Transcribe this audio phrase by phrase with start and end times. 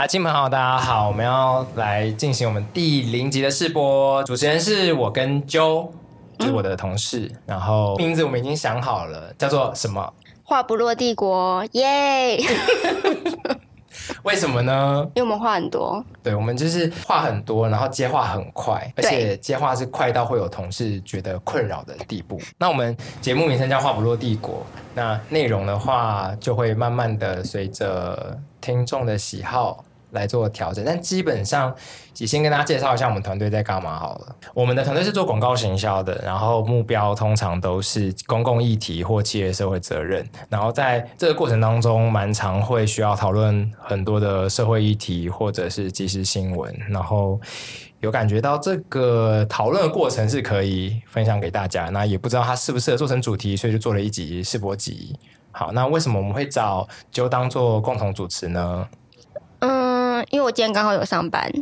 [0.00, 5.90] 啦，亲朋好友大家好，我们要来进行我们第零集的试播，主持人是我跟 Joe，
[6.38, 10.10] 就是我的同事，嗯、然后名字我们已经想好了，叫做什么？
[10.42, 12.40] 话不落帝国，耶!
[14.22, 15.06] 为什么呢？
[15.14, 22.40] 因为我们话很多，对，我们就是话很多，然后接话很快，而且接话是快到会有同事觉得困扰的地步。
[22.56, 24.64] 那我们节目名称叫“话不落帝国”，
[24.96, 29.84] 那内容的话就会慢慢的随着听众的喜好。
[30.12, 31.74] 来做调整，但基本上，
[32.14, 34.36] 先跟大家介绍一下我们团队在干嘛好了。
[34.52, 40.28] 我们的团队是做广告行销的，然后目标通常都是公共议题或企业社会责任。
[40.48, 46.74] 然后在这个过程当中，蛮常会需要讨论很多的社会议题或者是即时新闻。
[46.88, 47.40] 然后
[48.00, 51.90] 有感觉到这个讨论的过程是可以分享给大家。
[51.90, 55.16] 那也不知道它适不适合做成主题，所以就做了一集试播集。
[55.52, 58.86] 好，那为什么我们会找就当做共同主持呢？
[60.30, 61.52] 嗯，因为我今天刚好有上班，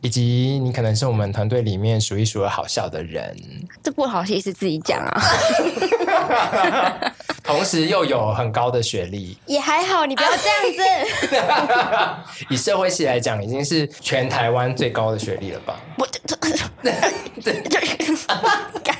[0.00, 3.36] 以及你可能是我们团队里面数一数二好笑的人，
[3.82, 5.22] 这不好意思自己讲啊。
[7.42, 12.46] 同时又有很高的学历，也还好，你不要这样子。
[12.48, 15.76] 以社会系来讲，已经是全台湾最高的学历了吧？
[15.98, 16.94] 我对
[17.42, 17.80] 对对，
[18.84, 18.96] 干。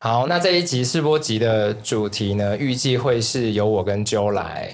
[0.00, 4.72] 好，那这一集试播集的主题呢，预计会是由我跟 Joe 来。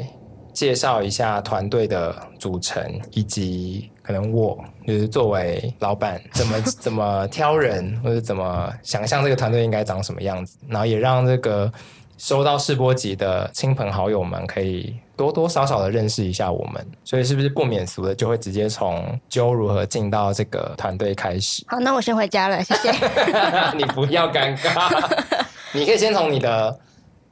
[0.56, 11.70] 介绍一下团队的组成，以及可能我就是作为老板怎么 怎么挑人，或者怎么想象这个团队应该长什么样子，然后也让这个
[12.16, 16.86] 收到试播集的亲朋好友们可以多多少少的认识一下我们。
[17.04, 21.62] 所以是不是不免俗的就会直接从 Joe 如何进到这个团队开始？
[21.68, 22.90] 好，那我先回家了，谢谢。
[23.76, 24.90] 你不要尴尬，
[25.74, 26.80] 你可以先从你的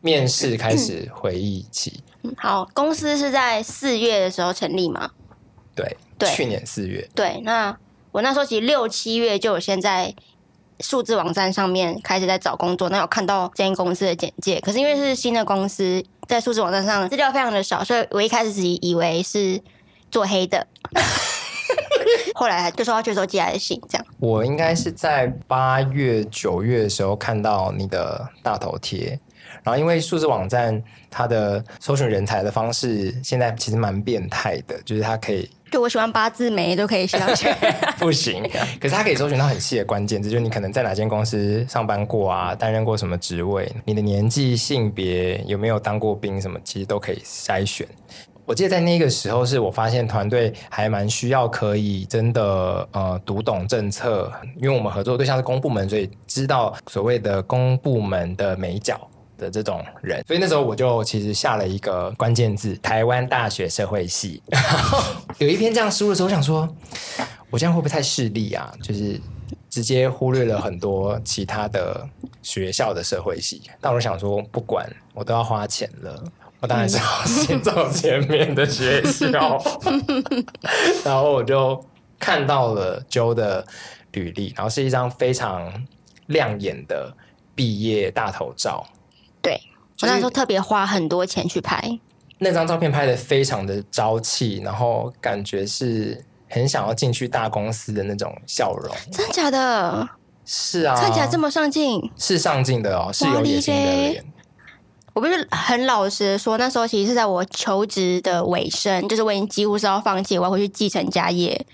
[0.03, 2.05] 面试开始回忆起。
[2.37, 5.11] 好，公司是在四月的时候成立吗？
[5.75, 7.09] 对，对，去年四月。
[7.15, 7.77] 对，那
[8.13, 10.15] 我那时候其实六七月就有先在
[10.81, 14.61] 数字网站上面开始在找工作，那有看到这间公司的简介。
[14.61, 19.61] 可是因为是新的公司，在数字网站上资料非常的少，所以我一开始自己以为是
[20.11, 20.67] 做黑的。
[22.35, 24.07] 后来就说要去收寄来的信，这样。
[24.19, 29.19] 我应该是在八月九月的时候看到你的大头贴。
[29.65, 30.81] 然后，因为数字网站
[31.11, 37.51] 它的搜寻人才的方式现在其实蛮变态的，就是它可以，就我喜欢八字眉都可以搜寻，
[37.99, 38.43] 不行。
[38.79, 47.89] 可是它可以搜寻到很细的关键字，就是你可能在哪间公司上班过啊，担任过什么职位，你的年纪、性别有没有当过兵，什么其实都可以筛选。
[48.47, 59.01] 我记得在那个时候，是我发现团队还蛮需要可以真的呃读懂政策，因为我们合作对象是公部门，所以知道所谓的公部门的眉角。
[59.37, 64.43] 的这种人，所以那时候我就其实下了一个关键字：台湾大学社会系。
[64.49, 65.03] 然 后
[65.39, 66.69] 有一篇这样输的时候，我想说，
[67.51, 68.73] 我这样会不会太势利啊？
[68.83, 69.21] 就是
[69.69, 72.09] 直接忽略了很多其他的
[72.43, 73.63] 学校的社会系。
[73.81, 76.25] 但我想说，不管我都要花钱了，
[76.61, 79.63] 我当然是要先走前面的学校。
[81.05, 81.85] 然后我就
[82.19, 83.67] 看到了 Joe 的
[84.13, 85.85] 履历，然后是一张非常
[86.27, 87.13] 亮眼的
[87.55, 88.87] 毕业大头照。
[89.45, 89.61] 对，
[90.03, 92.01] 我那时候特别花很多钱去拍
[92.39, 98.93] 那张照片，拍的非常的朝气，然后感觉是很想要进去大公司的那种笑容。
[99.13, 100.09] 真的假的？
[100.45, 104.25] 是啊，看起来这么上进，是上进的哦，是有野心的脸。
[105.13, 111.65] 我不是很老实的说，那时候其实是在我求职的尾声，就是我已经几乎是要放弃，我要回去继承家业。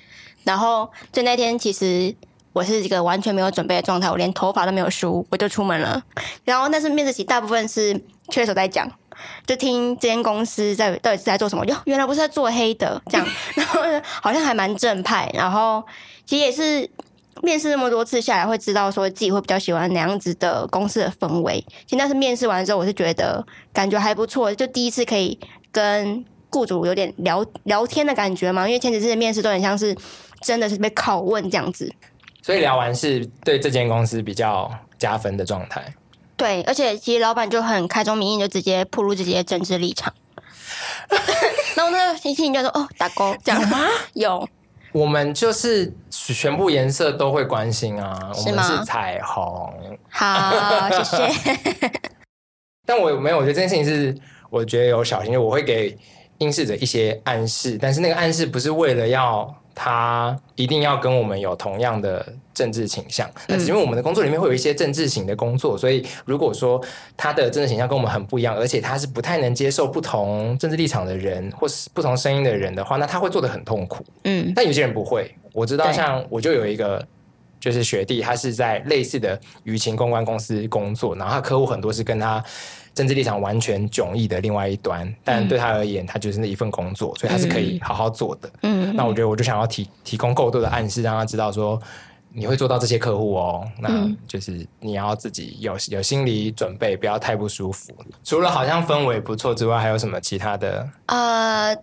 [0.44, 2.14] 然后就那天，其实。
[2.52, 6.02] 我是一个完全没有准备的状态，我连头发都没有梳，我就出门了。
[6.44, 8.90] 然后但是面试期，大部分是确实在讲，
[9.46, 11.64] 就听这间公司在到底是在做什么。
[11.66, 13.80] 哟，原来不是在做黑的这样， 然后
[14.20, 15.30] 好像还蛮正派。
[15.32, 15.82] 然后
[16.26, 16.90] 其实也是
[17.42, 21.64] 面试那么多次下来，会知道说自己会比较喜欢哪样子的公司的氛围。
[21.86, 25.38] 其实那是面试完之后，我是觉得感觉还不错，就第一次可以
[25.70, 28.66] 跟雇主有点聊聊天的感觉嘛。
[28.66, 29.96] 因为前几次的面试都很像是
[30.42, 31.92] 真的是被拷问这样子。
[32.42, 35.82] 所以聊完是对这间公司比较加分的状态。
[36.36, 40.12] 对，而且其实老板就很开宗明义，就直接铺露自己的政治立场。
[41.76, 43.78] 然后那个，星星就说：“哦，打勾这样吗？”
[44.14, 44.48] 有。
[44.92, 49.72] 我们就是全部颜色都会关心啊，我们是彩虹。
[50.08, 51.92] 好，谢谢。
[52.84, 54.16] 但我没有，我觉得这件事情是
[54.50, 55.96] 我觉得有小心，就我会给
[56.38, 66.78] 应试者一些暗示，但是那个暗示不是为了要他一定要跟我们有同样的政治倾向，那只因为我们的工作里面会有一些政治型的工作，所以如果说
[67.16, 74.04] 他的政治倾向跟我们很不一样，而且他是不太能接受不同政治立场的人或是不同声音的人的话，那他会做得很痛苦。
[74.24, 77.02] 嗯，但有些人不会，我知道，像我就有一个。
[77.60, 82.42] 就是学弟，他是在类似的舆情公关公司工作，然后他客户很多是跟他
[82.94, 88.50] 政治立场完全迥异的另外一端，但对他而言，他就是那一份工作，所以他是可以好好做的。
[88.62, 91.80] 嗯，那我觉得我就想要提提供够多的暗示，让他知道说
[92.32, 97.92] 你会做到这些客户哦，那就是你要自己有有心理准备，不要太不舒服。
[98.24, 100.88] 除了好像氛围不错之外，还有什么其他的？
[101.06, 101.76] 呃，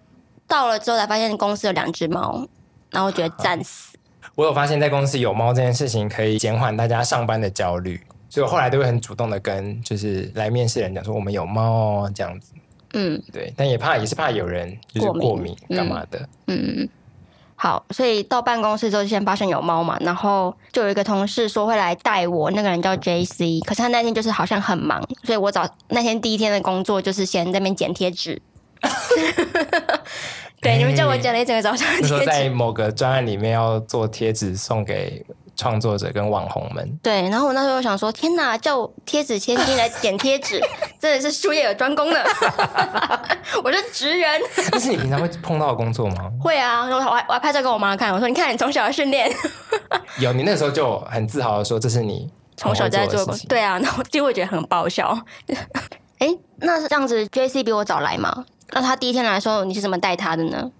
[0.48, 2.48] 到了之后才发现公司有两只猫，
[2.92, 3.97] 然后我觉得战死。
[4.38, 8.00] 我有发现，在公司有猫这件事情可以减缓大家上班的焦虑，
[8.30, 12.54] 所以我后来都会很主动的跟就是来面试人讲说我们有猫哦，这样子。
[12.94, 16.20] 嗯，对，但也怕也是怕有人就是过敏干嘛的。
[16.46, 16.90] 嗯嗯。
[17.56, 28.40] 好，所以到办公室之后就先发现有猫嘛，然后就有一个同事说会来带我，那个人叫 JC，可是他那天就是好像很忙，所以我早那天第一天的工作就是先在那边剪贴纸。
[30.62, 31.88] 对，你们叫我剪了一整个早上。
[32.02, 35.24] 就说在某个专案里面要做贴纸送给
[35.56, 37.00] 创作者跟网红们。
[37.04, 40.60] 对，然后我那时候想说，天哪，叫我贴纸千金来剪贴纸，
[41.00, 42.26] 真的是术业有专攻的。
[43.64, 44.42] 我是职人。
[44.72, 46.32] 这是你平常会碰到的工作吗？
[46.42, 49.32] 会啊，我还我还拍照给我妈看，我说你看你从小的训练。
[50.20, 53.38] 有，你那时候就很自豪的说，这是你从小在做的。
[53.48, 55.18] 对啊，然后就会觉得很爆笑。
[56.18, 58.44] 哎，那这样子，JC 比我早来吗？
[58.72, 60.72] 那他第一天来说，你是怎么带他的呢？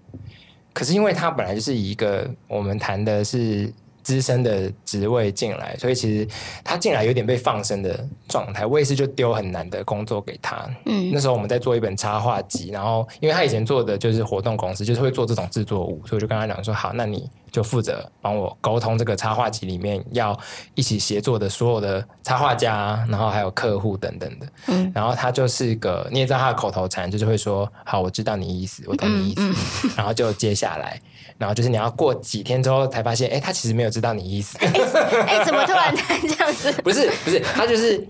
[0.72, 3.72] 可是因为他本来就是一个我们谈的是
[4.08, 6.26] 资深的职位进来，所以其实
[6.64, 8.64] 他进来有点被放生的状态。
[8.64, 10.66] 我也是就丢很难的工作给他。
[10.86, 17.28] 嗯，那时候我们在做一本插画集，然后因为他以前做的就是活动公司，就是会做这种制作物，所以我就跟他讲说：好，那你。
[17.50, 20.38] 就负责帮我沟通这个插画集里面要
[20.74, 24.46] 一起协作的所有的插画家，然后还有客户等等的。
[24.66, 29.40] 嗯，然后他就是个你也知道他的口头禅，就是会说：“好，我知道你意思，我懂你意思。
[29.40, 29.54] 嗯
[29.84, 31.00] 嗯”然后就接下来，
[31.38, 34.58] 然后就是你要过几天之后才发现，哎，他其实没有知道你意思。
[34.60, 36.70] 哎，怎么突然这样子？
[36.82, 38.06] 不是不是，他就是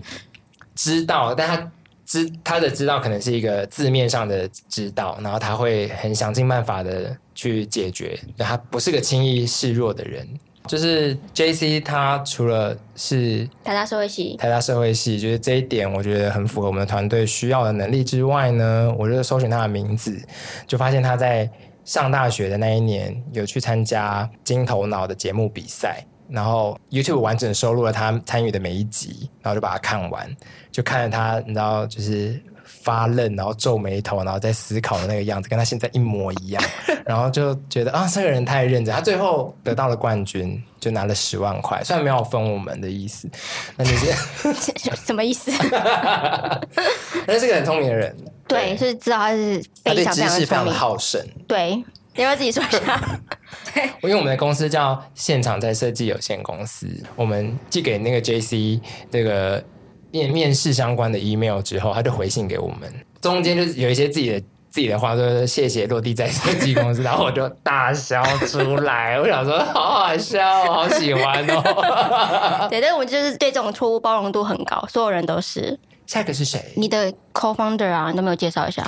[0.75, 1.71] 知道，但他。
[2.09, 10.27] 知他的知道可能是一个字面上的知道，然后他会很想尽办法的去解决，他不是个轻易示弱的人。
[10.65, 20.19] 就是 JC，他除了是台大社会系，台大社会系，就是这一点我觉得很符合我们的团队需要的能力之外呢，我就搜寻他的名字，
[20.65, 21.47] 就发现他在
[21.89, 26.05] 上大学的那一年有去参加金头脑的节目比赛。
[26.29, 30.29] 然后 YouTube 完整收录了他参与的每一集，然后就把它看完，
[30.71, 32.39] 就看着他，你知道，就是
[32.89, 36.63] 发愣，然后皱眉头，然后在思考的那个样子，跟他现在一模一样。
[37.05, 38.93] 然后就觉得啊，这个人太认真。
[38.93, 43.29] 他最后得到了冠军，就拿了十万块，虽然没有分我们的意思，
[43.77, 44.11] 那就是
[45.05, 45.51] 什么意思？
[47.27, 51.83] 但是个很聪明的人，对，是知道他是非常非常非常的好胜，对。
[52.15, 52.99] 你要不要自己说一下？
[53.73, 59.63] 对，因为我们的公司叫现场在设计有限公司，我们寄给那个 JC 这个
[60.11, 62.91] 面面试相关的 email 之后，他就回信给我们，
[63.21, 64.39] 中间就是有一些自己的
[64.69, 72.67] 自己的话，说谢谢落地在设计公司，然后我就大笑出来， 我想说好好笑，好喜欢哦。
[72.69, 75.77] 对，但是我就是对这种错误包容度很高，所有人都是。
[76.05, 76.59] 下一个是谁？
[76.75, 78.83] 你的 co-founder 啊，你都没有介绍一下。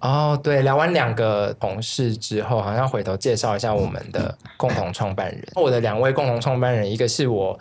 [0.00, 5.42] 哦，oh, 对，聊完两个同事之后，好像回头介绍一下我们的共同创办人。
[5.56, 7.58] 我的两位共同创办人，一个是我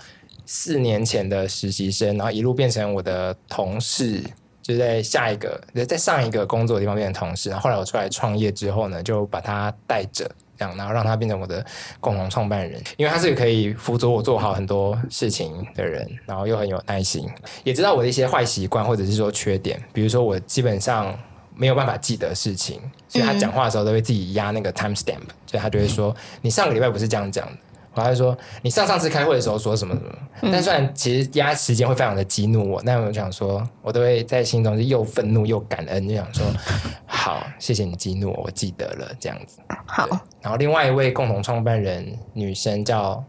[0.48, 4.24] 四年前的实习生，然后一路变成我的同事，
[4.64, 7.50] 就在下一个，在上一个工作的地方变成同事。
[7.52, 10.26] 然后后来我出来创业之后呢，就把他带着，
[10.58, 11.64] 这样，然后让他变成我的
[12.00, 12.82] 共同创办人。
[12.96, 17.30] 因为他是可以辅佐我做好很多事情的人，然后又很有耐心，
[17.64, 21.14] 也知道我的一些坏习惯或者是说缺点，比如说我基本上。
[21.60, 27.54] 没有办法记得事情，所以他讲话的时候都会自己压那个 time stamp，所以他就会说：“你上个礼拜不是这样讲的。”
[27.98, 30.12] 然后他就说：“你上上次开会的时候说什么什么。”
[30.52, 36.46] 但虽然其实压时间会非常的激怒我，但我想说，我都会在心中是又愤怒又感恩，就想说
[37.06, 39.60] ：“好，谢谢你激怒我，我记得了。”这样子。
[39.86, 40.08] 好。
[40.42, 43.24] 然后另外一位共同创办人女生叫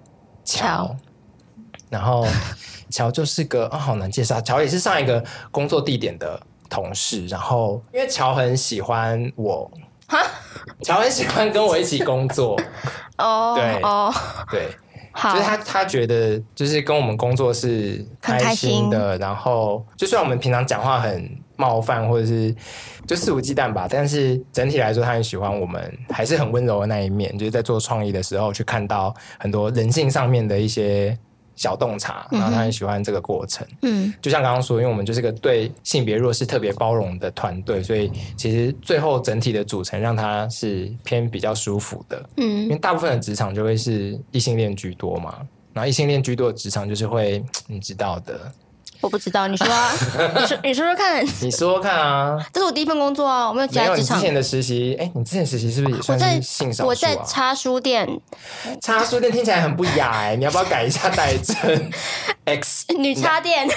[0.45, 0.97] 乔，乔
[1.89, 2.27] 然后
[2.91, 4.41] 乔就是个啊、哦，好难介绍。
[4.41, 6.41] 乔也是上一个工作地点的。
[6.71, 9.71] 同事，然后因为乔很喜欢我，
[10.07, 10.19] 哈，
[10.83, 12.59] 乔恩喜欢跟我一起工作，
[13.19, 14.15] 哦，对，哦，
[14.51, 14.69] 对，
[15.33, 22.55] 就是他他觉得就是跟我们工作是开心的，心然后就算我们平常讲话很冒犯，或者是
[23.07, 23.89] 就肆无忌惮吧。
[23.91, 27.37] 但是整体来说，他很喜欢我们，还是很温柔的那一面。
[27.37, 31.19] 就是在做创意的时候，去看到很多人性上面的一些
[31.59, 33.67] 小洞察，然后他很喜欢这个过程。
[33.83, 42.31] 嗯，就像刚刚说，因为我们就是个对性别弱势特别包容的团队，所以其实最后整体的组成让他是偏比较舒服的。
[42.37, 45.39] 嗯，因为大部分的职场就会是异性恋居多嘛。
[45.75, 48.41] 然后异性恋居多的职场就是会，你知道的。
[49.01, 49.93] 我不知道，你说啊，
[50.41, 52.37] 你说你说说看，你说说看啊。
[52.53, 54.19] 这是我第一份工作啊，我没有其他职场。
[54.19, 56.89] 之前的实习，哎，你之前实习是不是也算是性少数啊？
[56.89, 58.09] 我在插书店，
[58.81, 61.91] 插书店听起来很不雅哎，你要不要改一下代称
[62.45, 63.69] ？X 女插店。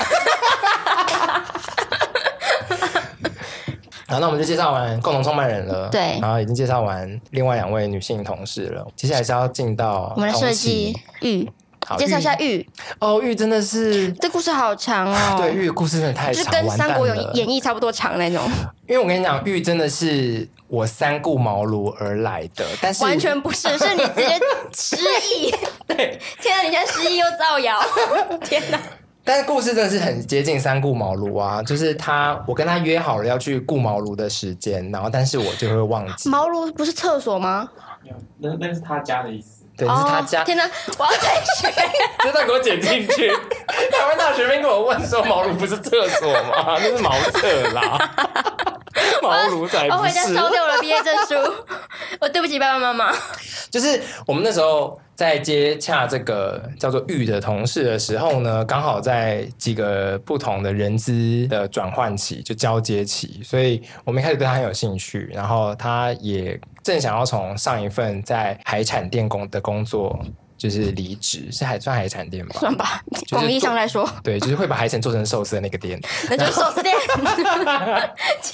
[4.08, 11.48] 好，那我们就介绍完共同创办人了，对，然后已经介绍完另外两位女性同事了，接下来是要进到我们的设计玉。
[11.86, 12.68] 好介绍一下玉
[13.00, 15.36] 哦，玉真的是这故事好长哦。
[15.40, 18.42] 对，玉的故事真的太长，就跟《三国演义》差不多长那种。
[18.88, 24.40] 因为我跟你讲，玉真的是我三顾茅庐而来的，但是完全不是， 是你直接
[24.74, 24.98] 失
[25.34, 25.52] 忆。
[25.88, 27.80] 对，天哪，你现在失忆又造谣，
[28.44, 28.80] 天哪！
[29.24, 36.28] 但是故事真的是很接近三顾茅庐啊，就是他，我跟他约好了要去顾茅庐的时间，然后但是我就会忘记。
[36.28, 37.70] 茅庐不是厕所吗？
[38.40, 39.61] 那那是他家的意思。
[39.78, 40.44] 对，是他家。
[40.44, 41.74] 天哪，我要再学，
[42.24, 43.30] 真的给我剪进去。
[43.92, 46.78] 台湾大学生跟我问说：“茅庐不是厕所吗？
[46.80, 48.12] 那是茅厕啦。”
[49.22, 49.98] 茅庐才不是。
[49.98, 51.54] 我回家烧掉了毕业证书。
[52.20, 53.13] 我 对不起爸爸妈妈。
[53.70, 66.60] 就是我们那时候在接洽这个叫做玉的同事的时候呢，刚好在几个不同的人资的转换期，就交接期，所以我们一开始对他很有兴趣，然后他也。
[66.84, 70.20] 正想要从上一份在海产店工的工作，
[70.62, 72.56] 就是离职，是海算海产店吧？
[72.60, 73.01] 算吧，
[73.32, 76.00] 广义上来说，对，就是会把海产做成寿司的那个店，
[76.30, 76.96] 那就是寿司店。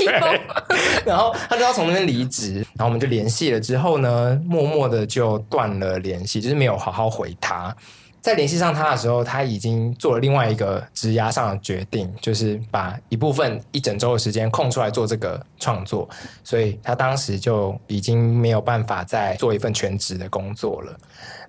[1.06, 7.76] 然后他就要从那边离职，然后我们就联系了之后呢，默默的就断了联系，就是没有好好回他。
[8.22, 16.08] 在联系上他的时候，他已经做了另外一个职涯上的决定，就是把一部分一整周的时间空出来做这个创作，
[16.42, 20.98] 所以他当时就已经没有办法再做一份全职的工作了。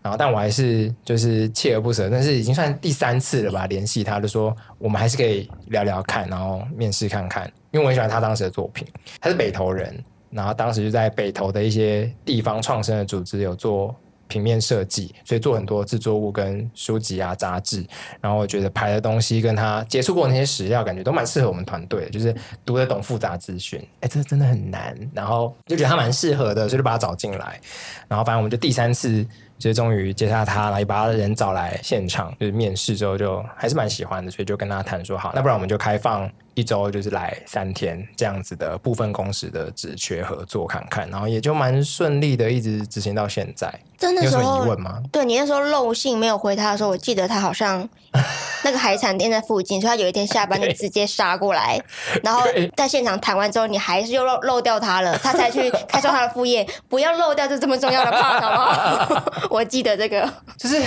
[0.02, 8.86] 然后，但我还是就是锲而不舍，但是已经算第三次了吧，联系他就说我们还是可以聊聊看，然后面试看看，因为我很喜欢他当时的作品。
[9.20, 13.94] 他是北投人，然后当时就在北投的一些地方创生的组织有做。
[14.30, 17.82] 平面设计，所以做很多制作物跟书籍啊、杂志。
[18.20, 23.80] 然后我觉得排的东西跟他接触过那些史料，感觉都蛮适合我们团队的，就是读得懂复杂资讯。
[24.00, 24.94] 哎，这个真的很难。
[25.14, 27.58] 然后就觉得他蛮适合的，所以就把他找进来。
[28.06, 29.26] 然后反正我们就第三次。
[29.58, 43.72] 就终于接下他，然后也把他的人找来现场，就是面试之后就还是蛮喜欢的，所以就跟他谈说好，那不然我们就开放一周，就是来三天这样子的部分工时的职缺合作看看，然后也就蛮顺利的，一直执行到现在。
[43.96, 45.00] 真的有什么疑问吗？
[45.12, 47.88] 对，你那时候漏信没有回他的时候，我记得他好像
[48.64, 51.80] 那个海产店在附近，所以他有一天下班就直接杀过来，
[52.24, 52.42] 然后
[52.76, 56.66] 在现场谈完之后，你还是又漏漏掉他了，他才去开创他的副业。
[56.88, 59.32] 不要漏掉这这么重要的 part 好不好？
[59.48, 60.82] 我记得这个，就是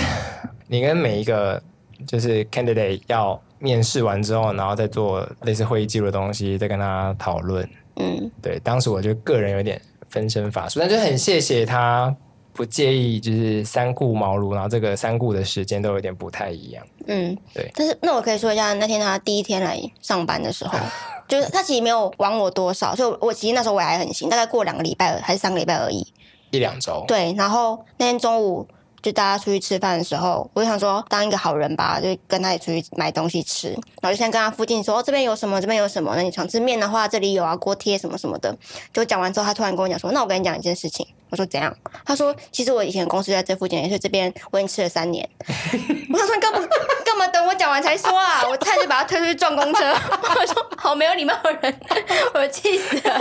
[0.68, 1.62] 你跟每一个
[2.06, 7.66] 就是 candidate 要面试完之后，然后再做类似会议记录的东西，再跟他讨论。
[7.96, 12.14] 嗯，对，当时我就个人有点分身乏术，但就很谢谢他
[12.52, 16.84] 不介意，就是三顾茅庐，然后这个三顾的时间都有点不太一样。
[17.06, 17.70] 嗯，对。
[17.74, 20.76] 但是那我可以说一下，那天他第一天来上班的时候，
[21.28, 26.06] 就是他其实没有管我多少，所以我其实那时候我还很新，大概过两个礼拜还是三个礼拜而已。
[26.50, 28.66] 一两周，对，然后那天中午
[29.02, 38.56] 就大家出去吃饭的时候，我就想说当一个好人吧，就跟他也出去买东西吃，然后就先跟他附近说，哦，这边有什么，这边有什么，那你想吃面的话，这里有啊，锅贴什么什么的。
[38.92, 41.06] 就讲完之后，他突然跟我讲说，那我跟你讲一件事情。
[41.32, 41.74] 我说怎样？
[42.04, 45.26] 他说其实我以前公司在这附近，也是这边我已经吃了三年。
[46.12, 46.58] 我想说干嘛
[47.06, 48.46] 干嘛等我讲完才说啊？
[48.46, 49.80] 我差点就把他推出去撞公车。
[49.88, 51.80] 我说好没有礼貌的人，
[52.34, 53.18] 我气死了，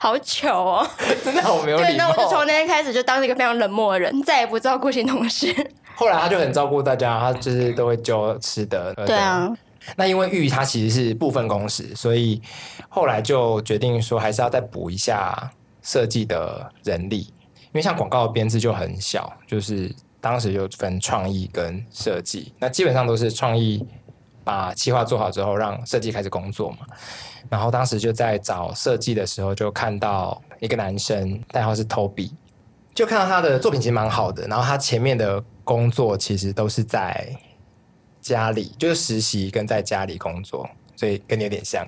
[0.00, 0.86] 好糗哦，
[1.24, 1.88] 真的好没有礼貌。
[1.88, 5.54] 对，那我就从那天开始就当一个非常冷漠的人，再也不照顾新同事。
[5.94, 8.92] 后来他就很照顾大家，他就是都会叫吃的。
[9.06, 9.48] 对啊，
[9.94, 12.42] 那因为玉他其实是部分工时，所以
[12.88, 15.52] 后来就决定说还是要再补一下。
[15.82, 23.86] 设计的人力，因为像广告的编制就很小，就是当时就分创意跟设计，那基本上都是创意
[24.44, 26.78] 把企划做好之后，让设计开始工作嘛。
[27.48, 32.30] 然后当时就在找设计的时候，就看到一个男生，代号是 Toby，
[32.94, 34.46] 就看到他的作品其实蛮好的。
[34.46, 37.34] 然后他前面的工作其实都是在
[38.20, 40.68] 家里，就是实习跟在家里工作。
[41.00, 41.86] 所以跟你有点像。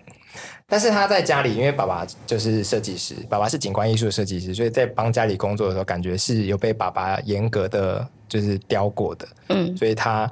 [0.67, 9.29] 但是他在家里，因为爸爸就是设计师，爸爸是景观艺术设计师，所以在帮家里工作的时候，感觉是有被爸爸严格的就是雕过的。
[9.51, 10.31] 嗯，所以他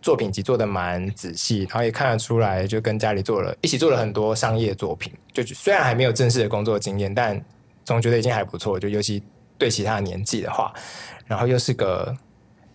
[0.00, 5.12] 作品集做的蛮仔细，然后也看得出来，就跟家里做了一起做了很多商业作品。
[5.32, 7.44] 就虽然还没有正式的工作经验，但
[7.84, 8.78] 总觉得已经还不错。
[8.78, 9.20] 就尤其
[9.58, 10.72] 对其他的年纪的话，
[11.26, 12.16] 然后又是个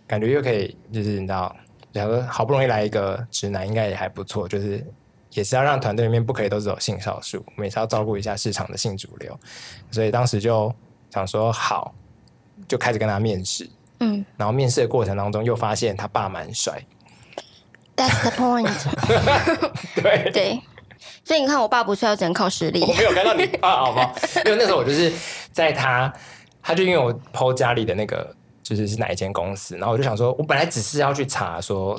[0.05, 1.55] 感觉又可以，就是你知道，
[1.93, 4.85] 假如好不容易来一个直男，应该也还不错，就是。
[5.37, 9.39] 也是要让团队里面不可以都只有性少数，我们也是要照顾一下市场的性主流，
[9.91, 10.73] 所以当时就
[11.11, 11.93] 想说好，
[12.67, 16.83] 就开始跟他面试，嗯，然后面试的过程当中又发现他爸蛮帅
[17.95, 18.71] ，That's the point，
[20.01, 20.61] 对对，
[21.23, 22.81] 所以你看我爸不帅，只能靠实力。
[22.81, 24.15] 我没有看到你爸，好不好？
[24.43, 25.13] 因为那时候我就是
[25.51, 26.11] 在他，
[26.63, 31.95] 他就因为我 PO 家里的那个就是是哪一间公司，然后我就想说，我本来只是要去查说。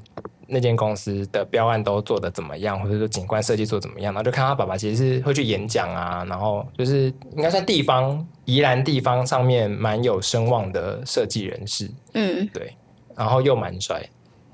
[0.50, 12.75] 那间公司的标案都做的怎么样，或者说景观设计做得怎么样，然后就看他爸爸其实是会去演讲啊，然后就是应该算地方宜兰地方上面蛮有声望的设计人士，嗯，对，
[13.14, 14.02] 然后又蛮帅，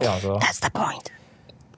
[0.01, 1.05] 就想说，That's the point。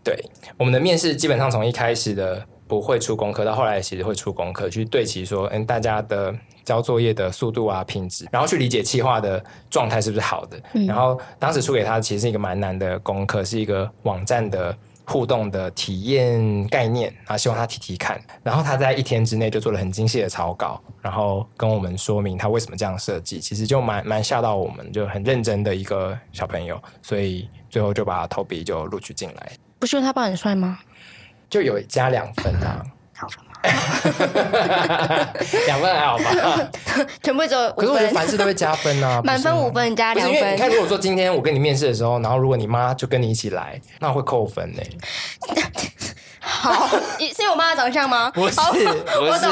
[0.03, 0.25] 对，
[0.57, 6.35] 我们的面试基本上从一开始的不会出功课，到后来其实会出功课，去对齐说，嗯，大家的。
[6.67, 10.61] 交作业的速度啊，品质，然后去理解企划的状态是不是好的。
[10.75, 18.21] 嗯、然后当时出给他其实是一个蛮难的功课，是一个网站的互动的体验概念，啊希望他提提看。
[18.43, 23.39] 然后他在一天之内就做了很精细的草稿，然后跟我们说明他为什么这样设计。
[23.39, 29.53] 其实就蛮蛮吓到我们，就很认真的一个小朋友，所以最后就把 Toby 就录取进来。
[29.79, 30.81] 不是因为他爸很帅吗？
[31.49, 32.85] 就有加两分啊。
[33.15, 33.29] 好
[35.67, 36.71] 两分还好吧？
[37.23, 37.73] 全部只有。
[37.73, 40.55] 可是我觉得凡事都会加分啊， 满分五分加两分。
[40.55, 44.83] 你看，如果说今天我跟你面试的时候，然后如果你妈就跟你一起来，那我会扣分呢。
[46.67, 48.31] 好， 是因为我妈的长相吗？
[48.33, 49.47] 不是，不是，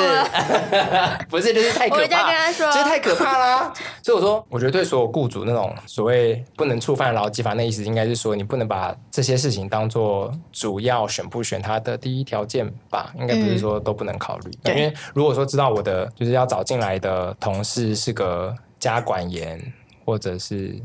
[1.30, 2.02] 不是，就是太可怕。
[2.02, 3.72] 我家跟他说，就是太可怕啦。
[4.02, 13.12] 所以我说，我觉得对所有雇主那种所谓不能触犯劳基法，那意思应该是说，你不能把这些事情当做主要选不选他的第一条件吧？
[13.18, 14.50] 应该不是说都不能考虑。
[14.64, 19.60] 因为如果说知道我的就是要找进来的同事是个家管严，
[20.04, 20.76] 或者是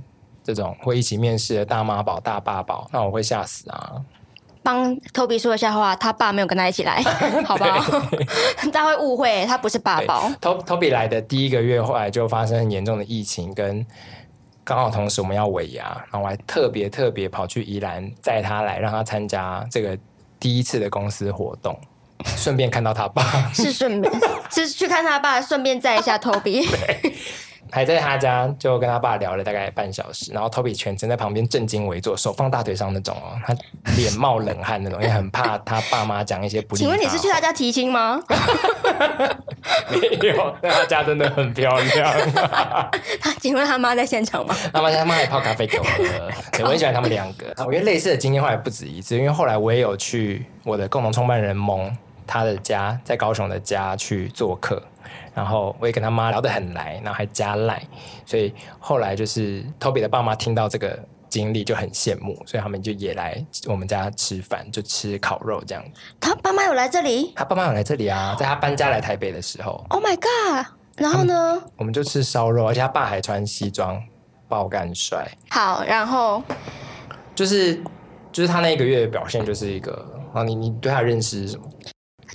[0.44, 3.94] 这种会一起面试的大妈宝、大爸宝，那我会吓死啊！
[4.62, 7.02] 帮 Toby 说一下话，他爸没有跟他一起来，
[7.46, 8.02] 好不好？
[8.72, 10.30] 他会误会，他不是爸宝。
[10.42, 13.86] Toby 来的第一个月，后来就发生很严重的疫情，跟
[14.64, 19.98] 刚好同时我们要尾牙，然后我还特别特别跑去宜兰载他来，让他参加这个
[20.40, 21.76] 第一次的公司活动，
[22.38, 24.14] 顺便看到他爸，是顺便
[24.52, 26.68] 是去看他爸，顺便载一下 Toby。
[27.72, 33.56] 还在他家就跟他爸聊了大概半小时，然后 Toby 全程在旁边正襟危坐，手放大腿上那种哦，他
[33.96, 36.76] 脸冒冷汗那种，也很怕他爸妈讲一些不。
[36.78, 38.20] 请问你是去他家提亲吗？
[39.90, 42.14] 没有，但他家真的很漂亮。
[43.22, 44.56] 他请问他妈在现场吗？
[44.74, 47.54] 他妈他妈也泡咖啡给我喝，我很喜欢他们两个。
[47.66, 51.96] 我觉得类似的经验后来不止一次，因为后来我也有去我的共同创办人蒙
[52.30, 54.82] 他的家，在高雄的家去做客。
[55.34, 57.82] 然后我也跟他妈聊得很来，然后还加赖，
[58.26, 65.84] 所以后来就是 Toby 的爸妈听到这个经历就很羡慕，所以他们就也来我们家吃饭，就吃烤肉这样。
[66.20, 67.32] 他爸妈有来这里？
[67.36, 69.84] 他爸妈有来这里啊，在他搬家来台北的时候。
[69.90, 70.66] Oh my god！
[70.98, 71.62] 然后呢？
[71.78, 74.02] 我们就吃烧肉，而且他爸还穿西装，
[74.48, 75.26] 爆干帅。
[75.50, 76.44] 好，然后
[77.34, 77.82] 就是
[78.32, 81.64] 就是他那一个月的表现就是一个啊，你你对他认识是什么？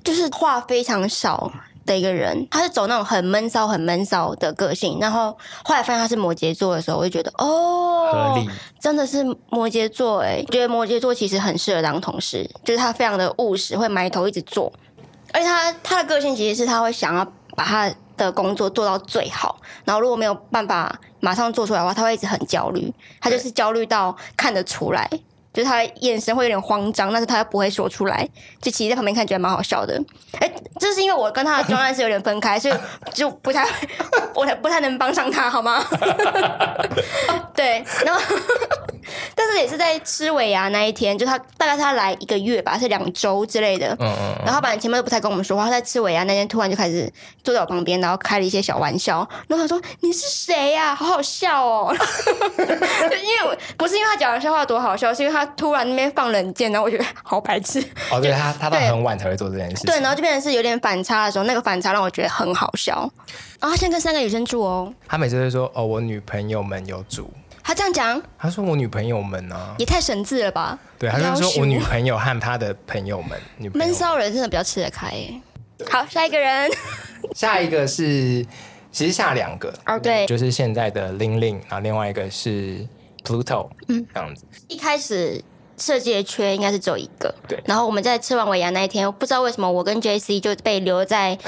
[0.04, 1.50] 就是话非常少。
[1.86, 8.42] 的一个人，他是走那种很闷骚、很闷骚的个性，然后后来发现他是摩羯座的时候，我就觉得哦，
[8.80, 14.72] 真的是摩羯座哎，觉得摩羯座其实很适合当同事，就是他非常的务实，会埋头一直做，
[15.34, 22.90] 而且他他的个性其实是他会想要把他的工作做到最好，然后如果没有办法马上做出来的话，他会一直很焦虑，
[23.20, 25.06] 他就是焦虑到看得出来。
[25.54, 28.28] 就是他眼神会有点慌张，但是他又不会说出来，
[28.60, 29.98] 就其实在旁边看觉得蛮好笑的。
[30.40, 32.74] 哎，这是因为我跟他的专案是有点分开，所以
[33.12, 33.64] 就不太，
[34.34, 35.82] 我不太能帮上他，好吗？
[37.54, 38.20] 对，然后。
[39.34, 43.96] 但是也是在吃尾牙那一天，就他大概他来一个月吧，是两周之类的。
[44.00, 44.42] 嗯嗯。
[44.44, 47.10] 然后本来前面都不太跟我们说话，他在吃尾牙那天突然就开始
[47.42, 49.28] 坐在我旁边，然后开了一些小玩笑。
[49.48, 50.94] 然后他说：“你是谁呀、啊？
[50.94, 51.94] 好好笑哦。”
[52.54, 57.82] 因为不是因为他讲的笑话多好笑，是因为他突然那边放冷箭，然后我觉得好白痴。
[58.10, 59.86] 哦，对他，他到很晚才会做这件事情。
[59.86, 63.08] 对，然后就变成是有点反差的时候，那个反差让我觉得很好笑。
[63.60, 64.92] 然后他现在跟三个女生住哦。
[65.08, 67.30] 他每次都说：“哦，我女朋友们有煮。”
[67.66, 70.78] 他这样讲，他说我女朋友们呢、啊，也太神智了吧？
[70.98, 75.40] 对，他就说我女朋友和他的朋友们，女朋友闷骚人真的比较吃得开耶。
[75.90, 76.70] 好，下一个人，
[77.34, 78.46] 下一个是
[78.92, 82.86] 其实下两个哦，对，就是现在的 Ling，然后另外一个是
[83.24, 84.44] Pluto，嗯，这样子。
[84.68, 85.42] 一开始
[85.78, 87.58] 设计的缺应该是只有一个，对。
[87.64, 91.38] 然后我们在吃完尾牙那一天，不知道为什么我跟 JC 就被留在。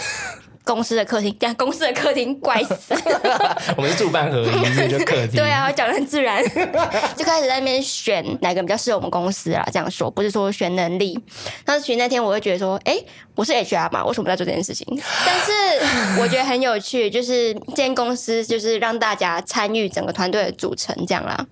[0.66, 2.92] 公司的客厅，这样公司的客厅怪死。
[3.76, 5.36] 我们是住办合一，就客厅。
[5.36, 6.42] 对啊，我讲的很自然，
[7.16, 9.64] 就开始在那边选哪个比较适合我们公司啊。
[9.72, 11.16] 这样说不是说选能力。
[11.64, 14.84] 当时选那天，我会觉得说，哎、欸，我是 HR 嘛，为什么在做这件事情？
[15.24, 21.46] 但是我觉得很有趣，就是这间公司就是让大家参与整个团队的组成，这样啦。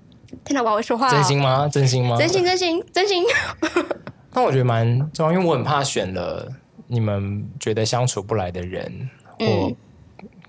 [0.45, 1.11] 听到我会说话、喔？
[1.11, 1.69] 真心吗？
[1.73, 2.17] 真心吗？
[2.19, 3.25] 真心，真心，真心。
[4.35, 6.49] 那我觉得蛮重要，因为我很怕选了。
[6.95, 9.77] 你们觉得相处不来的人，或、嗯、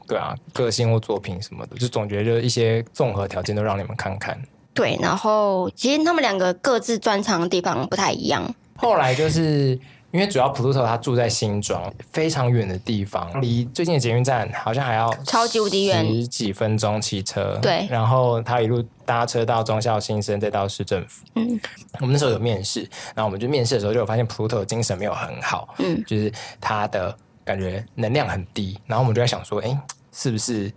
[0.08, 4.40] 对啊，个性或作品什么的，就总觉得就一些综合条件都让你们看看。
[4.74, 8.54] 对，然后其实他们两个各自专长的地方不太一样。
[8.76, 9.80] 后来就是。
[10.16, 17.60] 因为主要 Pluto 他住在新庄，非常远的地方，离最近的捷运站好像还要超级无敌远，十几分钟骑车。
[17.62, 21.26] 对，然后他一路搭车到中校新生，再到市政府。
[21.36, 21.60] 嗯，
[22.00, 28.80] 我们那时候有面试，然后我们就面试的时候就有发现 Pluto 精神没有很好，嗯，就是他的感觉能量很低。
[28.86, 29.78] 然后我们就在想说，哎，
[30.14, 30.72] 是不是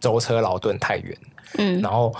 [0.00, 1.16] 舟车劳顿太远？
[1.58, 2.12] 嗯，然后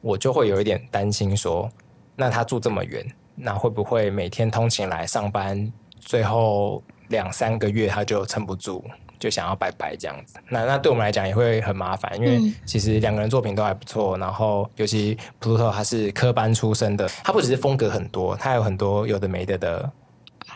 [0.00, 1.70] 我就会有一点担心说，
[2.16, 3.06] 那他住这么远。
[3.36, 8.82] 那会不会每天通勤来上班，最后两三个月他就撑不住，
[9.18, 10.34] 就想要拜拜这样子？
[10.48, 14.16] 那那对我们来讲也会很麻烦，因为其实两个人作品都还不错。
[14.18, 19.90] 然后尤其 Pluto 他是科班出身的，他不只是风格很多，他有很多有的没的的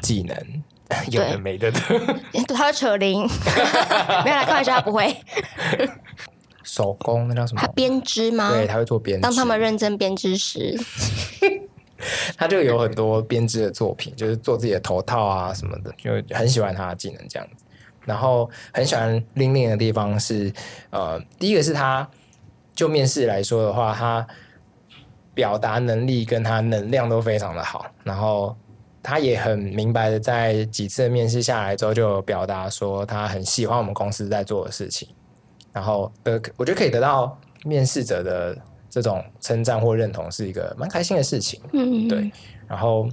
[0.00, 0.36] 技能，
[1.10, 1.80] 有的没的的。
[2.54, 3.20] 他会扯铃，
[4.24, 5.14] 没有来开玩笑，他不会。
[6.62, 7.60] 手工那叫什么？
[7.60, 8.50] 他编织吗？
[8.52, 9.22] 对，他会做编织。
[9.22, 10.78] 当他们认真编织时。
[12.36, 17.64] 他就有很多编织的作品，就是做自己的头套啊什么的，就很喜欢他的技能这样子。
[18.04, 20.52] 然后很喜欢 Ling Ling 的地方是，
[20.90, 22.08] 呃，第一个是他
[22.74, 24.26] 就面试来说的话，他
[25.34, 27.86] 表达能力跟他能量都非常的好。
[28.02, 28.56] 然后
[29.02, 35.06] 他也很明白的在几次面试下来之后，就表达说他很喜欢我们公司在做的事情。
[35.72, 38.56] 然后呃，我觉得可以得到面试者的。
[38.90, 42.30] 这种称赞或认同是一个蛮开心的事情，嗯，对。
[42.66, 43.08] 然后，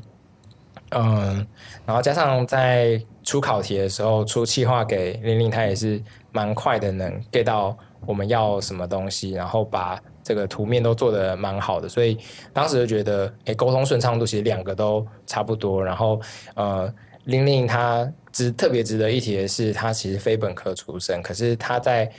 [0.89, 1.45] 嗯，
[1.85, 12.17] 然后加上在出考题的时候出企划给 Ling Ling，他也是蛮快的，能 get 到我们要什么东西，然后把这个图面都做得蛮好的，所以
[12.51, 15.83] 当时就觉得，哎，沟通顺畅度其实两个都差不多。
[15.83, 16.19] 然后，
[16.55, 16.91] 呃
[17.27, 22.11] ，Ling Ling 他值特别值得一提的是，她其实非本科出身，可是她在。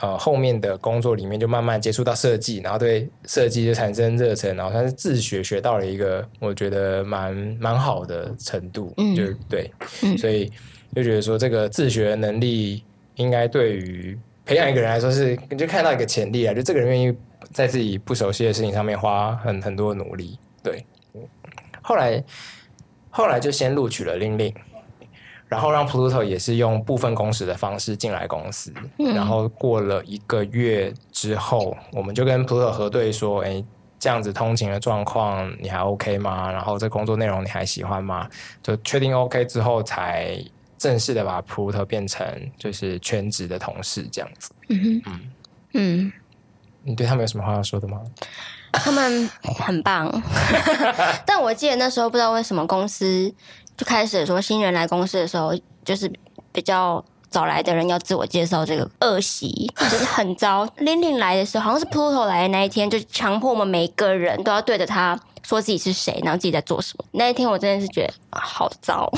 [0.00, 9.70] 呃，后面的工作里面就慢慢接触到设计，然后对设计就产生热忱，然后他是自学学到了一个我觉得蛮蛮好的程度，嗯，就对，
[10.02, 10.50] 嗯，所以
[10.94, 12.82] 就觉得说这个自学能力
[13.14, 17.16] 应该对于培养一个人来说是你，就看到一个潜力啊，就这个人愿意
[17.52, 20.84] 在自己不熟悉的事情上面花很很多努力，对，
[21.80, 22.24] 后来
[23.10, 24.54] 后来就先录取了 Ling Ling。
[25.48, 33.62] 然后让 Pluto 也是用部分工时的方式进来公司，嗯，然后过了一个月之后，我们就跟 Pluto 核对说：“哎，
[33.98, 36.50] 这样子通勤的状况你还 OK 吗？
[36.50, 38.28] 然后这工作内容你还喜欢吗？”
[38.62, 40.36] 就确定 OK 之后，才
[40.76, 42.26] 正式的把 Pluto 变成
[42.58, 44.50] 就是全职的同事这样子。
[44.68, 45.20] 嗯嗯
[45.74, 46.12] 嗯，
[46.82, 48.00] 你对他们有什么话要说的吗？
[48.72, 49.30] 他们
[49.60, 50.10] 很棒，
[51.24, 53.32] 但我记得那时候不知道为什么公司。
[53.76, 55.52] 就开始说新人来公司的时候，
[55.84, 56.10] 就是
[56.52, 60.64] 比较早来的人要自我介绍，这个恶习就是很糟。
[60.78, 67.04] Ling Ling 来的时候，好像是 Pluto 来的那一天，就强迫我们每个人都要对着他说自己是谁，然后自己在做什么。
[67.10, 69.10] 那一天我真的是觉得好糟。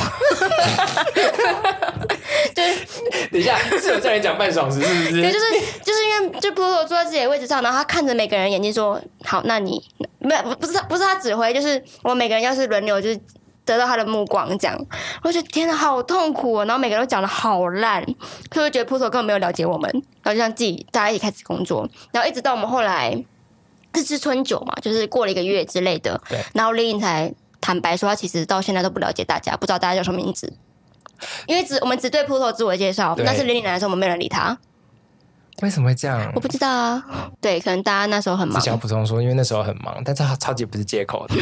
[2.55, 5.21] 就是等一下，是有叫你讲半小时是不是？
[5.21, 5.45] 对，就是
[5.85, 9.83] 就是因为就 Pluto 坐在自己的位置上，然后他看着每个人眼睛说：“好，那你
[10.19, 13.21] 没有不是他不是他指挥，就是我们每个人要是轮流就是。”
[13.67, 14.87] 得到他的目光，这样，
[15.23, 16.65] 我觉得天哪，好痛苦哦！
[16.65, 18.03] 然后每个人都讲的好烂，
[18.55, 19.91] 所以我觉得 Pluto 根本没有了解我们，
[20.23, 23.23] 然后就像自己大家一起开始工作，然后一直到我们后来
[23.95, 30.53] 是吃春酒嘛，就是过了一个月之类的，对，然后 Ling 才坦白说，他其实到现在都不了解大家，不知道大家叫什么名字，
[31.47, 34.57] 因为只我们只对 Pluto 自我介绍，但是 Ling 来的时候我们没人理他。
[35.63, 36.31] 为什么会这样？
[36.35, 37.05] 我不知道啊。
[37.41, 38.61] 对，可能大家那时候很忙。
[38.61, 41.35] 只想补充说，因为那时候很忙，但这超级不是借口的。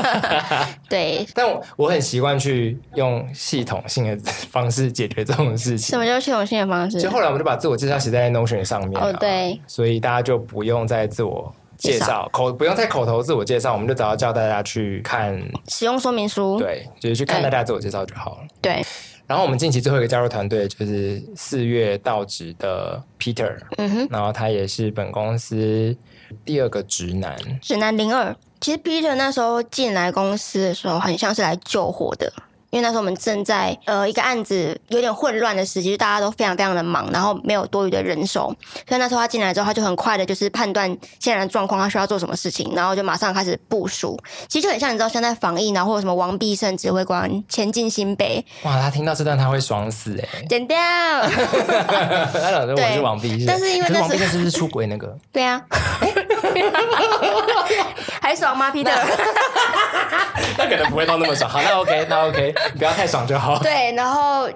[0.88, 5.88] 对，但我我很习惯去用系统性的方式解决这种事情。
[5.88, 7.00] 什么叫系统性的方式？
[7.00, 9.00] 就后来我们就把自我介绍写在 Notion 上面。
[9.00, 9.58] 哦，对。
[9.66, 18.38] 所以大家就不用再自我介绍口不用再口头自我介绍，我们就只要叫大家去看使用说明书，对，就是去看大家自我介绍就好了。
[18.60, 18.84] 对。
[19.26, 25.96] 然后我们近期最后一个加入团队就是四月到职的 Peter，嗯哼，然后他也是本公司
[26.44, 28.34] 第二个直男，直男零二。
[28.60, 32.32] 其实 Peter 那时候进来公司的时候，很像是来救火的。
[32.70, 38.54] 因为那时候我们正在呃一个案子有点混乱的时期，大家都非常非常的忙，然后没有多余的人手，
[38.88, 40.88] 所以那时候他进来之后，他就很快的就是判断
[41.20, 44.18] 现在的状况，他需要做什么事情，然后就马上开始部署。
[44.48, 48.44] 其实就很像你知道现在防疫，然后或者什么王必胜指挥官前进新北。
[48.64, 50.44] 哇，他听到这段他会爽死哎！
[50.48, 50.76] 剪掉。
[50.76, 55.16] 他老说我是王必胜，但是因为那是王必胜是不是出轨那个？
[55.32, 55.62] 对啊。
[58.22, 58.92] 还爽吗，Peter？
[60.58, 61.50] 那可能不会到那么爽。
[61.50, 63.58] 好，那 OK，那 OK，不要太爽就好。
[63.58, 64.48] 对，然后，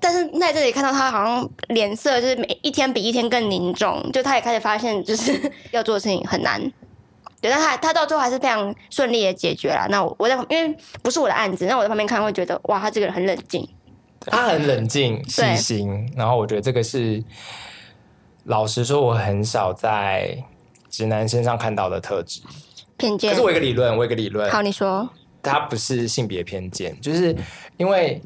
[0.00, 6.60] 但是在这里看到他好像脸色就是每一天比一天更凝重，就他也开始发现就是要做的事情很难。
[7.40, 9.86] 对，但他他到最后还是非常顺利的解决了。
[9.90, 13.68] 那我我在因为不是我的案子，那我在旁边看会觉得哇，他这个人很冷静，
[14.26, 16.08] 他很冷静细心。
[16.16, 17.22] 然后我觉得这个是，
[18.44, 20.36] 老实说，我很少在
[20.92, 22.42] 直男身上看到的特质。
[22.98, 23.30] 偏见。
[23.30, 24.48] 可是我有一个理论，我有一个理论。
[24.48, 25.08] 好，你说。
[25.42, 27.34] 他不是性别偏见，就是
[27.76, 28.22] 因为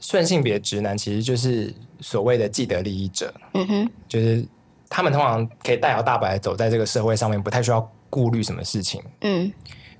[0.00, 3.32] 顺性别直男其实就是所谓的既得利益者。
[3.52, 3.90] 嗯哼。
[4.08, 4.44] 就是
[4.88, 9.00] 他们通常可以大摇大摆走在这个社会上面，不太需要顾虑什么事情。
[9.20, 9.52] 嗯。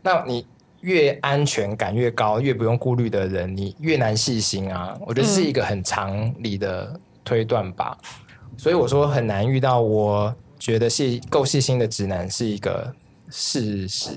[0.02, 0.44] 那你
[0.80, 4.98] 越安全感越高，越不用顾虑的人，你越难细心啊。
[5.06, 7.96] 我觉得是一个很常理的推断吧。
[8.02, 8.58] 嗯。
[8.58, 10.34] 所以我说很难遇到，我
[10.66, 12.92] 觉得细够细心的直男是一个。
[13.28, 14.10] 事实。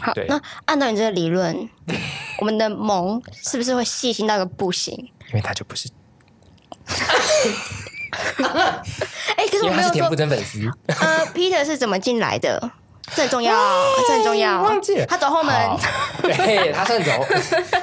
[0.00, 1.68] 好，那按照你这个理论，
[2.38, 4.94] 我们的萌是不是会细心到个不行？
[5.30, 5.88] 因为他就不是。
[9.34, 9.90] 哎、欸，可是我没有说。
[9.90, 10.70] 田馥甄粉丝。
[10.86, 12.70] 呃，Peter 是怎么进来的？
[13.16, 13.52] 这很重要，
[14.06, 14.62] 这很重要。
[14.62, 15.52] 忘记了，他走后门。
[16.22, 17.10] 对，他算走。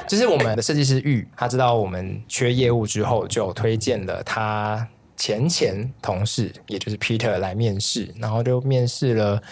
[0.06, 4.88] 就是我们的设计师玉，他知道我们缺业务之后，就推荐了他
[5.18, 9.42] 前前同事，也就是 Peter 来面试，然后就面试了。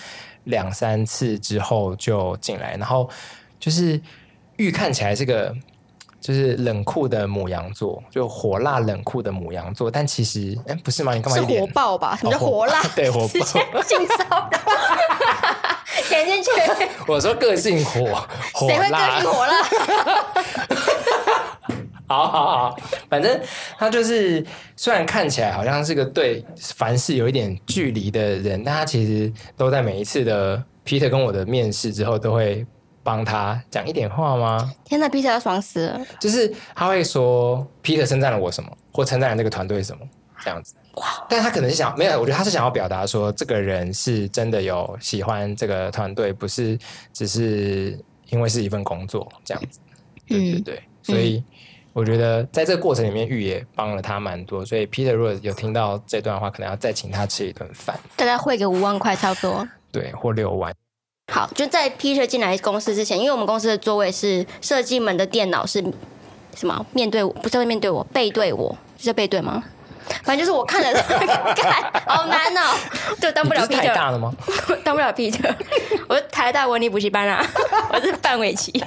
[0.46, 3.10] 两三次之后就进来，然后
[3.58, 4.00] 就是
[4.58, 5.52] 玉看起来是个
[6.20, 11.14] 就是冷酷的母羊座，就火辣冷酷的母羊座，但其实哎不是吗？
[11.14, 11.36] 你干嘛？
[11.36, 12.14] 是火爆吧？
[12.14, 12.80] 什么叫火辣？
[12.80, 13.26] 哦、 对，火爆。
[13.82, 14.48] 性骚扰。
[16.08, 16.50] 点进去。
[17.08, 18.24] 我说个性火。
[18.60, 19.52] 谁会个性火辣？
[22.06, 22.80] 好 好好，
[23.16, 23.40] 反正
[23.78, 24.44] 他就是，
[24.76, 32.66] 虽然看起来好像是个对凡事有一点距离的人，但他其实都在每一次的 Peter 跟我的面试之后，都会
[33.02, 34.70] 帮他讲一点话吗？
[34.84, 36.06] 天哪，Peter 要爽死了！
[36.20, 40.06] 就是他会说 Peter 称赞了我什么，或称赞了这个团队什么
[40.44, 40.74] 这样子。
[40.96, 41.26] 哇！
[41.26, 46.78] 但他可能是想没有，我觉得他是想要表达说，这个人是真的有喜欢这个团队，不是
[47.14, 47.98] 只是
[48.28, 49.80] 因为是一份工作这样子。
[50.28, 51.36] 对对对，嗯、所以。
[51.38, 51.44] 嗯
[51.96, 60.70] 我觉得在这个过程里面，玉也帮了他蛮多，所以 Peter 如果有听到这段话，可能要再请他吃一顿饭，大概汇个五万块差不多，对，或六万。
[61.32, 65.82] 好，就在 Peter 进来公司之前，因为我们公司的座位是设计们的电脑是
[66.54, 66.84] 什么？
[66.92, 69.64] 面对我，不是会面对我，背对我，是背对吗？
[70.22, 70.92] 反正就是我看了，
[71.56, 72.76] 看好难哦，
[73.18, 73.76] 就当不了 Peter。
[73.78, 74.30] 太大了吗？
[74.84, 75.50] 当不了 Peter，
[76.10, 77.42] 我是台大文理补习班啊，
[77.90, 78.84] 我是范玮琪。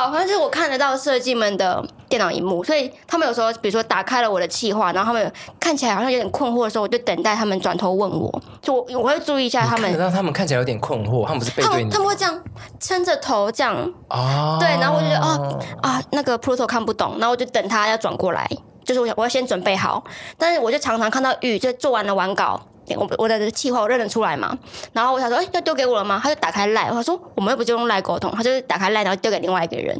[0.00, 9.94] 好，反正就是我看得到设计们的电脑荧幕，所以他们有时候，比如说打开了我的企划，然后他们看起来好像有点困惑的时候，我就等待他们转头问我，就我我会注意一下他们。
[9.98, 12.42] 让他们看起来有点困惑，他们不是背对你，他们会这样
[12.80, 13.76] 撑着头这样
[14.08, 15.38] 啊，对，然后我就觉得啊
[15.82, 18.48] 啊，那个 Pluto 看不懂，然后我就等他要转过来，
[18.82, 20.02] 就是我想我要先准备好，
[20.38, 22.58] 但是我就常常看到玉就做完了完稿。
[22.96, 24.56] 我我的气话我认得出来嘛，
[24.92, 26.20] 然后我想说，哎、欸，要丢给我了吗？
[26.22, 29.94] 他就打开赖，他说我们又不就用赖沟通，他就是打开赖，然后丢给另外一个人。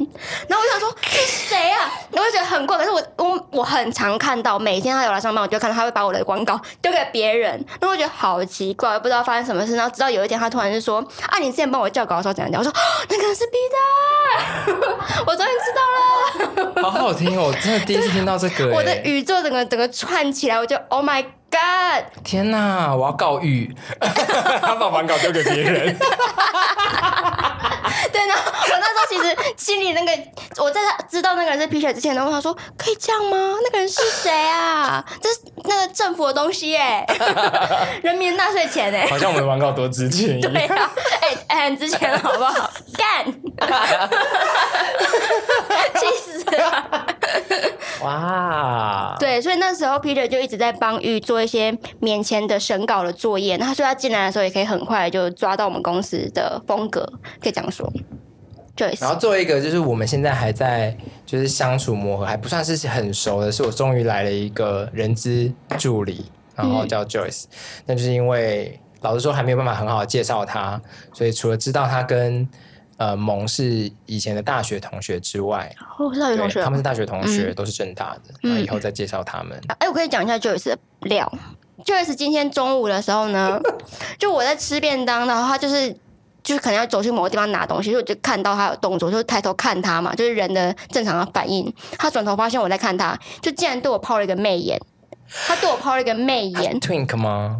[0.47, 1.91] 然后我想说，是谁啊？
[2.11, 7.51] 然后我就觉得很怪，可是我我我很常看到，每天他有来上班，我就看到他会把我的广告丢给别人。
[7.79, 9.75] 然后我觉得好奇怪，我不知道发生什么事。
[9.75, 12.59] 然后直到有一天，他突然就说，啊，你之前帮我叫稿的时候怎样讲？
[12.59, 12.73] 我说，
[13.09, 14.75] 那个人是 Peter，
[15.25, 16.83] 我终于知道了。
[16.83, 18.71] 好好听哦，我真的第一次听到这个。
[18.75, 21.23] 我的宇宙整个整个串起来，我就 Oh my。
[21.51, 22.95] God 天哪！
[22.95, 25.97] 我要告御， 他把完稿丢给别人。
[28.11, 30.11] 对呢，我那时候其实心里那个，
[30.63, 33.37] 我在他知道那个人是 Peter 之前，然后他说：“可以这样吗？
[33.63, 35.03] 那个人是谁啊？
[35.21, 37.05] 这是那个政府的东西耶，
[38.01, 40.53] 人民纳税钱哎，好像我们的玩稿多值钱一样。
[40.53, 40.89] 对啊，
[41.21, 42.69] 哎哎，很值钱好不好？
[42.97, 43.25] 干，
[45.99, 47.05] 气死了！
[48.03, 53.57] 哇，对，所以那时候 Peter 就一直在帮玉做一些免签的审稿的作业。
[53.57, 57.01] 那他说他进来的时候也可以很快就抓到我们公司的风格，
[57.41, 57.91] 可以这样说。
[58.75, 58.97] 对。
[58.99, 67.49] 然后作为一个就是我们现在还在就是相处磨合还不算是很熟的，是我终于来了一个人资助理，然后叫 Joyce，嗯。
[67.87, 70.81] 那就是因为老实说还没有办法很好的介绍他，
[71.13, 72.47] 所以除了知道他跟
[73.01, 78.31] 呃，萌是以前的大学同学之外，哦，是大学同学，他们是大学同学，嗯、都是正大的。
[78.43, 79.57] 那以后再介绍他们。
[79.69, 81.27] 哎、嗯欸，我可以讲一下 Joyce 的料。
[81.83, 83.59] Joyce 今天中午的时候呢，
[84.19, 85.91] 就我在吃便当，然后他就是
[86.43, 91.73] 就是可能要走去某个地方拿东西，所以我就看到他有动作，就抬头看他嘛，就是人的正常的反应。
[91.97, 94.79] 他转头发现我在看他，就竟然对我抛了一个媚眼。
[95.47, 97.59] 他对我抛了一个媚眼，Twink 吗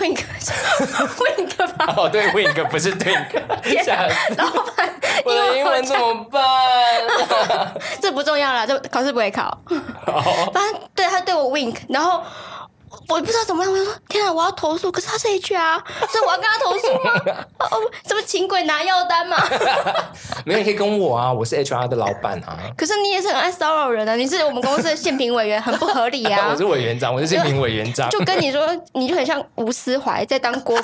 [0.00, 1.94] ？Twink，Wink 吧？
[1.96, 3.84] 哦，对，Wink 不是 Twink。
[3.84, 4.34] 吓死！
[4.36, 6.42] 老板， 我的英文怎么办？
[8.00, 9.56] 这不重要了，这考试不会考。
[10.52, 12.22] 反正对他对我 Wink，然后。
[13.08, 17.44] 我不知道怎么样，我就说天啊，我要投诉，可是他是 HR，所以我要跟他投诉吗？
[17.70, 19.36] 哦，什么请鬼拿药单吗？
[20.44, 22.58] 没有，你可以跟我啊，我是 HR 的老板啊。
[22.76, 26.48] 可是你也是很爱骚扰人啊，你是我们公司的宪评委员，很不合理啊。
[26.52, 28.08] 我是委员长，我是宪评委员长。
[28.10, 30.76] 就跟你说，你就很像吴思怀在当国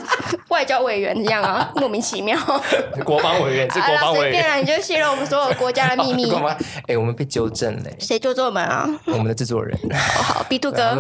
[0.48, 2.38] 外交委员一样啊，莫名其妙。
[3.04, 6.32] 国防委员是国防委员，随便啊，你就泄露我们所有国家的秘密。
[6.32, 6.56] 哎、
[6.88, 7.90] 欸，我们被纠正了。
[7.98, 8.88] 谁纠正我们啊？
[9.06, 9.78] 我们的制作人。
[10.16, 10.96] 好，B two 哥。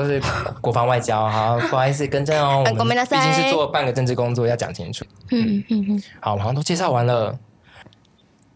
[0.60, 1.28] 国防外交。
[1.28, 2.64] 好，不好意思，更正哦。
[2.78, 5.04] 我们毕竟是做半个政治工作，要讲清楚。
[5.30, 6.02] 嗯嗯嗯。
[6.20, 7.38] 好，我们好像都介绍完了。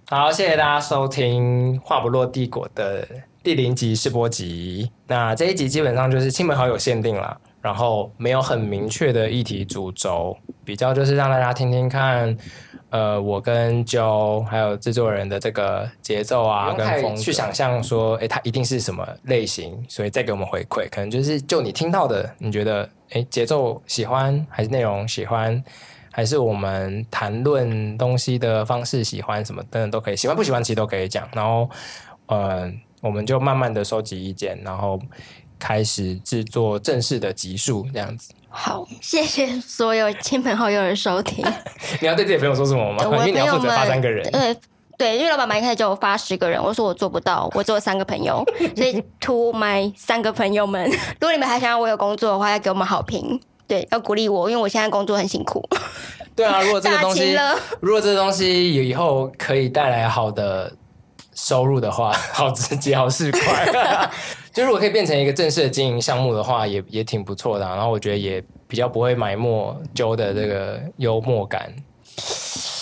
[0.09, 3.07] 好，谢谢大家收听《话不落帝国》的
[3.43, 4.91] 第零集试播集。
[5.07, 12.37] 那这一集基本上就是亲朋好友限定了，然后没有很明确的议题主轴，比较就是让大家听听看。
[12.91, 25.63] 呃，我跟 Joe 还有制作人的这个节奏啊，跟风去想象说，哎，它一定是什么类型，所以再给我们回馈，可能就是就你听到的，你觉得，哎，节奏喜欢，还是内容喜欢，
[26.11, 31.71] 还是我们谈论东西的方式喜欢，什么等等都可以，喜欢不喜欢其实都可以讲，然后，
[32.27, 32.69] 呃，
[33.01, 35.01] 我们就慢慢的收集意见，然后
[35.61, 38.33] 开始制作正式的集数，这样子。
[38.49, 41.45] 好，谢谢所有亲朋好友的收听。
[42.03, 43.05] 你要对自己朋友说什么吗？
[43.05, 44.29] 因为你要负责发三个人。
[44.33, 44.57] 对
[44.99, 48.45] 对，因为老板蛮一开始叫我发十个人，我说我做不到，我只有三个朋友。
[48.77, 50.85] 所以，to my 三个朋友们，
[51.21, 55.65] 如果你们还想要我有工作的话，要给我们好评，对，要鼓励我，因为我现在工作很辛苦。
[56.35, 57.37] 对啊，如果这个东西，
[57.81, 60.73] 如果这个东西以后可以带来好的
[61.41, 63.41] 收入的话， 好直接，好市侩。
[64.53, 67.75] 就如果可以变成一个正式的经营项目的话，也也挺不错的啊。
[67.75, 71.73] 然后我觉得也比较不会埋没 Joe 的这个幽默感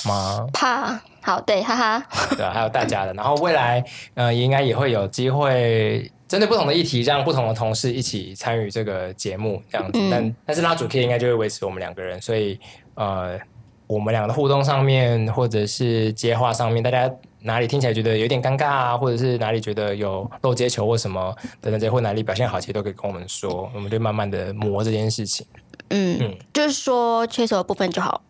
[0.04, 0.46] 吗？
[0.52, 2.06] 怕好对，哈哈。
[2.36, 3.12] 对啊，还有大家的。
[3.14, 9.98] 然后未来呃，应该也会有机会针对不同的议题，让不同的同事一起参与这个节目这样子。
[10.00, 12.58] 嗯、但但是拉主 Key 应该就会维持我们两个人，所以
[12.94, 13.38] 呃，
[13.86, 17.08] 我们两个的互动上面或者是接话上面，大家。
[17.48, 25.46] 哪里听起来觉得有点尴尬啊，或者是哪里觉得有漏接球或什么等等这些，或哪里表现好，其实都可以跟我们说，我们就慢慢的磨这件事情。
[25.88, 28.20] 嗯，嗯就是说缺手的部分就好，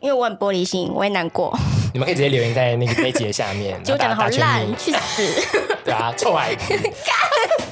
[0.00, 1.56] 因为我很玻璃心，我也难过。
[1.92, 3.80] 你们可以直接留言在那个那节下面。
[3.84, 5.22] 就讲的好烂，去死！
[5.84, 6.74] 对啊，臭矮子。